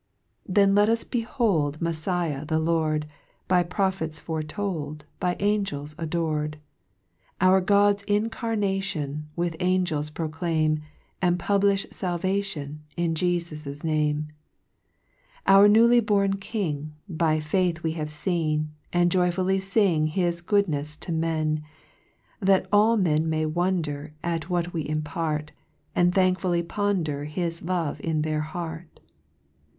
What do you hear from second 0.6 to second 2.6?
(8) 2 Then let us behold Meffiah the